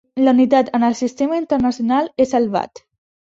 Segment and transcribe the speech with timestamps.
[0.19, 2.85] La unitat en el Sistema Internacional és el watt.